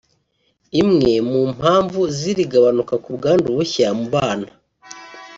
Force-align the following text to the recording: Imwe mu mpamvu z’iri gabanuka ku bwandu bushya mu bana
Imwe 0.81 1.13
mu 1.29 1.41
mpamvu 1.55 1.99
z’iri 2.17 2.43
gabanuka 2.51 2.95
ku 3.03 3.09
bwandu 3.17 3.47
bushya 3.57 3.87
mu 3.97 4.05
bana 4.13 4.47